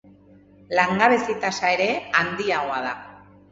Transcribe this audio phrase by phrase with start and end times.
[0.79, 1.87] Langabezi tasa ere
[2.23, 2.99] handiagoa da.